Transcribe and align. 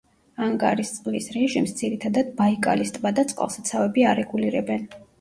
ანგარის 0.45 0.93
წყლის 0.95 1.27
რეჟიმს 1.35 1.75
ძირითადად 1.83 2.33
ბაიკალის 2.41 2.97
ტბა 2.99 3.15
და 3.21 3.29
წყალსაცავები 3.35 4.11
არეგულირებენ. 4.17 4.95